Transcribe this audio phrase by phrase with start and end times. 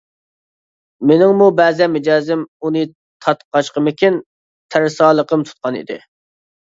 [1.09, 2.83] مېنىڭمۇ بەزەن مىجەزىم ئۇنى
[3.27, 4.19] تارتقاچقىمىكىن،
[4.77, 6.01] تەرسالىقىم تۇتقان ئىدى.